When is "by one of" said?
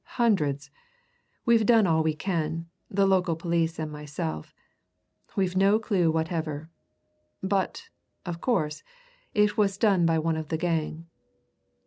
10.07-10.47